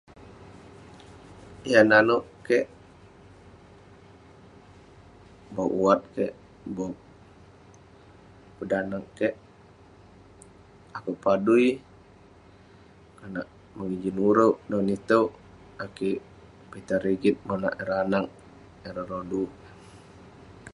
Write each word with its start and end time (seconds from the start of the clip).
Yah 1.71 1.83
nanouk 1.89 2.23
kek, 2.47 2.65
bog 5.55 5.71
wat 5.83 6.01
kek, 6.15 6.33
bog 6.75 6.93
danag 8.71 9.05
kek, 9.17 9.33
akouk 10.95 11.19
padui. 11.23 11.67
Konak 13.17 13.47
mengijin 13.75 14.17
urouk. 14.29 14.55
Langit 14.69 15.01
itouk, 15.05 15.29
akouk 15.85 16.21
pitah 16.71 16.99
rigit 17.03 17.35
monak 17.47 17.75
ireh 17.81 17.99
anag, 18.05 18.25
ireh 18.87 19.07
rodu. 19.11 19.43